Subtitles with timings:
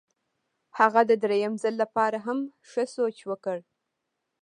[0.79, 3.57] هغه د درېیم ځل لپاره هم ښه سوچ وکړ.